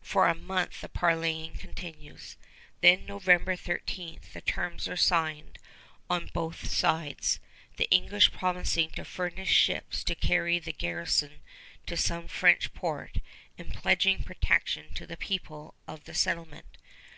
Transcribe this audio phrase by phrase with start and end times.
[0.00, 2.38] For a month the parleying continues.
[2.80, 5.58] Then November 13 the terms are signed
[6.08, 7.38] on both sides,
[7.76, 11.42] the English promising to furnish ships to carry the garrison
[11.84, 13.18] to some French port
[13.58, 16.78] and pledging protection to the people of the settlement.